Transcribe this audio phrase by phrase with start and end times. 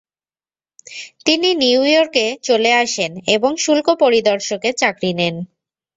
[1.25, 5.35] তিনি নিউ ইয়র্কে চলে আসেন এবং শুল্ক পরিদর্শকের চাকরি নেন।